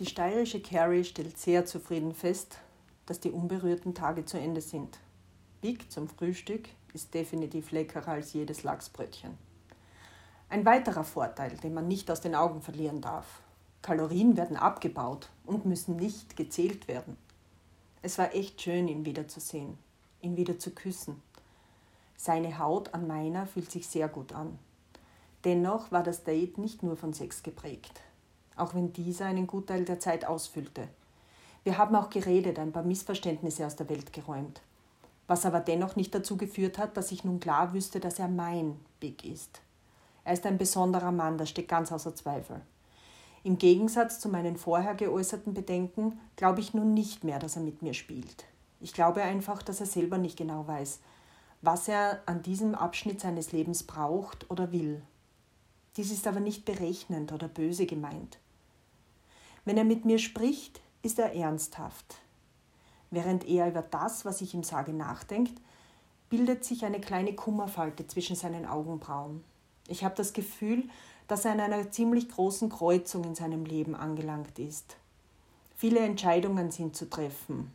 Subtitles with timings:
[0.00, 2.58] Die steirische Carrie stellt sehr zufrieden fest,
[3.06, 4.98] dass die unberührten Tage zu Ende sind.
[5.60, 9.38] Big zum Frühstück ist definitiv leckerer als jedes Lachsbrötchen.
[10.48, 13.40] Ein weiterer Vorteil, den man nicht aus den Augen verlieren darf.
[13.82, 17.16] Kalorien werden abgebaut und müssen nicht gezählt werden.
[18.02, 19.78] Es war echt schön, ihn wiederzusehen,
[20.22, 21.22] ihn wieder zu küssen.
[22.16, 24.58] Seine Haut an meiner fühlt sich sehr gut an.
[25.44, 28.00] Dennoch war das Date nicht nur von Sex geprägt
[28.56, 30.88] auch wenn dieser einen Gutteil der Zeit ausfüllte.
[31.64, 34.60] Wir haben auch geredet, ein paar Missverständnisse aus der Welt geräumt.
[35.26, 38.78] Was aber dennoch nicht dazu geführt hat, dass ich nun klar wüsste, dass er mein
[39.00, 39.62] Big ist.
[40.24, 42.60] Er ist ein besonderer Mann, das steht ganz außer Zweifel.
[43.42, 47.82] Im Gegensatz zu meinen vorher geäußerten Bedenken glaube ich nun nicht mehr, dass er mit
[47.82, 48.44] mir spielt.
[48.80, 51.00] Ich glaube einfach, dass er selber nicht genau weiß,
[51.62, 55.02] was er an diesem Abschnitt seines Lebens braucht oder will.
[55.96, 58.38] Dies ist aber nicht berechnend oder böse gemeint.
[59.64, 62.16] Wenn er mit mir spricht, ist er ernsthaft.
[63.10, 65.60] Während er über das, was ich ihm sage, nachdenkt,
[66.28, 69.44] bildet sich eine kleine Kummerfalte zwischen seinen Augenbrauen.
[69.88, 70.84] Ich habe das Gefühl,
[71.28, 74.96] dass er an einer ziemlich großen Kreuzung in seinem Leben angelangt ist.
[75.76, 77.72] Viele Entscheidungen sind zu treffen,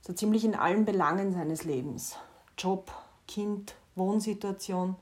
[0.00, 2.16] so ziemlich in allen Belangen seines Lebens.
[2.56, 2.92] Job,
[3.26, 4.96] Kind, Wohnsituation.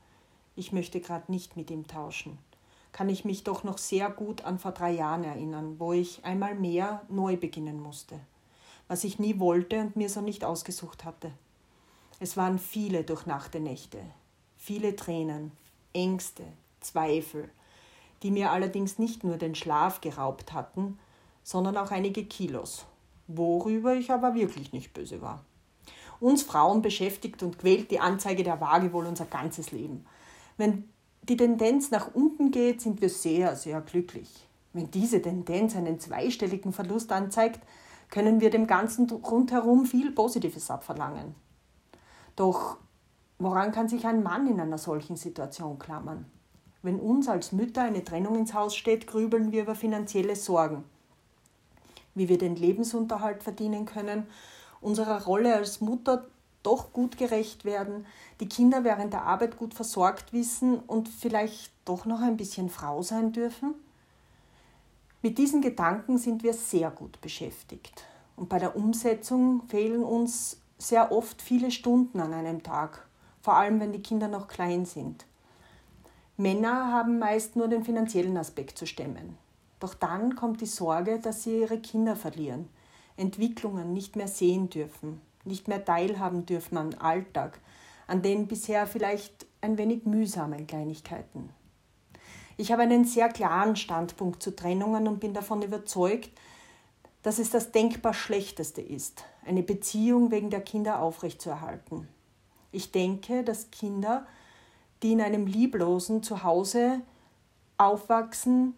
[0.55, 2.37] Ich möchte gerade nicht mit ihm tauschen
[2.97, 6.55] kann ich mich doch noch sehr gut an vor drei Jahren erinnern, wo ich einmal
[6.55, 8.19] mehr neu beginnen musste,
[8.87, 11.31] was ich nie wollte und mir so nicht ausgesucht hatte.
[12.19, 13.99] Es waren viele durchnachte Nächte,
[14.55, 15.51] viele Tränen,
[15.93, 16.41] Ängste,
[16.79, 17.51] Zweifel,
[18.23, 20.97] die mir allerdings nicht nur den Schlaf geraubt hatten,
[21.43, 22.87] sondern auch einige Kilos,
[23.27, 25.45] worüber ich aber wirklich nicht böse war.
[26.19, 30.07] Uns Frauen beschäftigt und quält die Anzeige der Waage wohl unser ganzes Leben.
[30.57, 30.89] Wenn
[31.29, 34.47] die Tendenz nach unten geht, sind wir sehr, sehr glücklich.
[34.73, 37.59] Wenn diese Tendenz einen zweistelligen Verlust anzeigt,
[38.09, 41.35] können wir dem Ganzen rundherum viel Positives abverlangen.
[42.35, 42.77] Doch
[43.39, 46.25] woran kann sich ein Mann in einer solchen Situation klammern?
[46.81, 50.83] Wenn uns als Mütter eine Trennung ins Haus steht, grübeln wir über finanzielle Sorgen,
[52.15, 54.27] wie wir den Lebensunterhalt verdienen können,
[54.79, 56.27] unserer Rolle als Mutter
[56.67, 58.05] doch gut gerecht werden,
[58.41, 63.01] die Kinder während der Arbeit gut versorgt wissen und vielleicht doch noch ein bisschen Frau
[63.01, 63.73] sein dürfen?
[65.21, 68.03] Mit diesen Gedanken sind wir sehr gut beschäftigt.
[68.35, 73.07] Und bei der Umsetzung fehlen uns sehr oft viele Stunden an einem Tag,
[73.41, 75.25] vor allem wenn die Kinder noch klein sind.
[76.35, 79.37] Männer haben meist nur den finanziellen Aspekt zu stemmen.
[79.79, 82.67] Doch dann kommt die Sorge, dass sie ihre Kinder verlieren,
[83.15, 87.59] Entwicklungen nicht mehr sehen dürfen, nicht mehr teilhaben dürfen am Alltag,
[88.05, 91.49] an den bisher vielleicht ein wenig mühsamen Kleinigkeiten.
[92.57, 96.31] Ich habe einen sehr klaren Standpunkt zu Trennungen und bin davon überzeugt,
[97.21, 102.07] dass es das denkbar Schlechteste ist, eine Beziehung wegen der Kinder aufrechtzuerhalten.
[102.71, 104.25] Ich denke, dass Kinder,
[105.03, 107.01] die in einem lieblosen Zuhause
[107.77, 108.75] aufwachsen,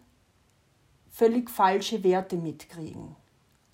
[1.09, 3.15] völlig falsche Werte mitkriegen.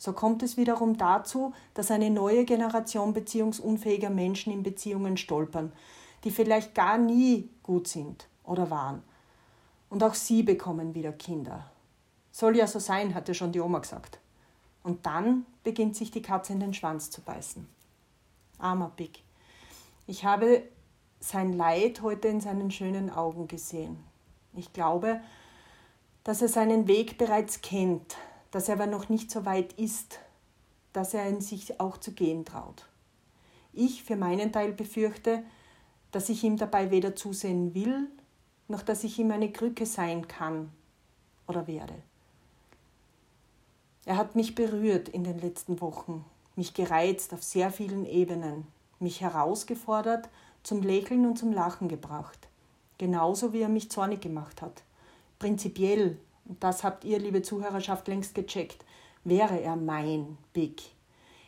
[0.06, 5.72] So kommt es wiederum dazu, dass eine neue Generation beziehungsunfähiger Menschen in Beziehungen stolpern,
[6.24, 9.02] die vielleicht gar nie gut sind oder waren.
[9.90, 11.72] Und auch sie bekommen wieder Kinder.
[12.32, 14.20] Soll ja so sein, hatte schon die Oma gesagt.
[14.84, 17.68] Und dann beginnt sich die Katze in den Schwanz zu beißen.
[18.60, 19.24] Armer Big.
[20.06, 20.62] Ich habe
[21.20, 23.98] sein Leid heute in seinen schönen Augen gesehen.
[24.54, 25.20] Ich glaube,
[26.24, 28.16] dass er seinen Weg bereits kennt,
[28.56, 30.22] dass er aber noch nicht so weit ist,
[30.94, 32.88] dass er in sich auch zu gehen traut.
[33.74, 35.44] Ich für meinen Teil befürchte,
[36.14, 38.08] dass ich ihm dabei weder zusehen will,
[38.70, 40.72] noch dass ich ihm eine Krücke sein kann
[41.50, 41.96] oder werde.
[44.06, 46.24] Er hat mich berührt in den letzten Wochen,
[46.56, 48.66] mich gereizt auf sehr vielen Ebenen,
[49.02, 50.30] mich herausgefordert,
[50.64, 52.48] zum Lächeln und zum Lachen gebracht,
[53.00, 54.84] genauso wie er mich zornig gemacht hat.
[55.40, 58.86] Prinzipiell das habt ihr, liebe Zuhörerschaft, längst gecheckt,
[59.24, 60.82] wäre er mein Big.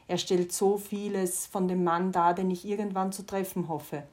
[0.07, 4.04] Er stellt so vieles von dem Mann dar, den ich irgendwann zu treffen hoffe.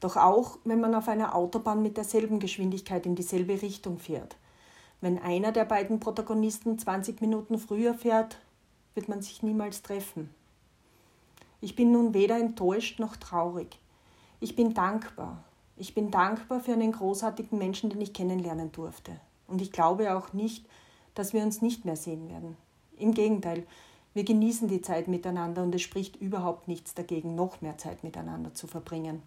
[0.00, 4.36] Doch auch, wenn man auf einer Autobahn mit derselben Geschwindigkeit in dieselbe Richtung fährt.
[5.00, 8.38] Wenn einer der beiden Protagonisten 20 Minuten früher fährt,
[8.94, 10.30] wird man sich niemals treffen.
[11.60, 13.78] Ich bin nun weder enttäuscht noch traurig.
[14.40, 15.42] Ich bin dankbar,
[15.76, 19.20] ich bin dankbar für einen großartigen Menschen, den ich kennenlernen durfte.
[19.48, 20.64] Und ich glaube auch nicht,
[21.14, 22.56] dass wir uns nicht mehr sehen werden.
[22.96, 23.66] Im Gegenteil,
[24.14, 28.54] wir genießen die Zeit miteinander und es spricht überhaupt nichts dagegen, noch mehr Zeit miteinander
[28.54, 29.22] zu verbringen.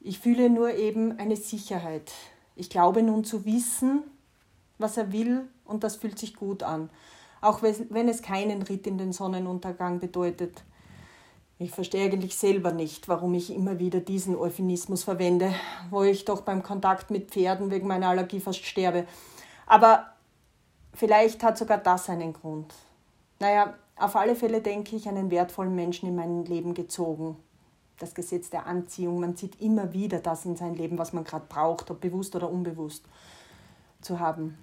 [0.00, 2.12] Ich fühle nur eben eine Sicherheit.
[2.54, 4.02] Ich glaube nun zu wissen,
[4.78, 6.90] was er will und das fühlt sich gut an,
[7.40, 10.62] auch wenn es keinen Ritt in den Sonnenuntergang bedeutet.
[11.58, 15.54] Ich verstehe eigentlich selber nicht, warum ich immer wieder diesen Euphemismus verwende,
[15.88, 19.06] wo ich doch beim Kontakt mit Pferden wegen meiner Allergie fast sterbe.
[19.66, 20.12] Aber
[20.92, 22.74] vielleicht hat sogar das einen Grund.
[23.38, 27.36] Naja, auf alle Fälle denke ich einen wertvollen Menschen in mein Leben gezogen.
[27.98, 31.46] Das Gesetz der Anziehung, man zieht immer wieder das in sein Leben, was man gerade
[31.48, 33.06] braucht, ob bewusst oder unbewusst
[34.02, 34.58] zu haben.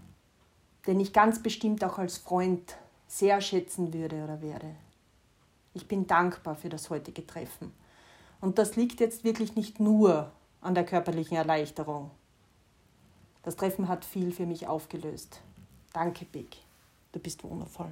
[0.85, 4.75] Den ich ganz bestimmt auch als Freund sehr schätzen würde oder werde.
[5.73, 7.73] Ich bin dankbar für das heutige Treffen.
[8.41, 10.31] Und das liegt jetzt wirklich nicht nur
[10.61, 12.11] an der körperlichen Erleichterung.
[13.43, 15.41] Das Treffen hat viel für mich aufgelöst.
[15.93, 16.57] Danke, Big.
[17.11, 17.91] Du bist wundervoll.